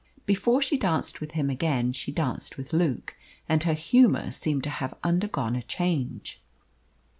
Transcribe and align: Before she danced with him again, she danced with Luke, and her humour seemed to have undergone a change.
Before 0.25 0.63
she 0.63 0.77
danced 0.77 1.21
with 1.21 1.33
him 1.33 1.51
again, 1.51 1.91
she 1.91 2.11
danced 2.11 2.57
with 2.57 2.73
Luke, 2.73 3.13
and 3.47 3.61
her 3.61 3.73
humour 3.73 4.31
seemed 4.31 4.63
to 4.63 4.71
have 4.71 4.95
undergone 5.03 5.55
a 5.55 5.61
change. 5.61 6.41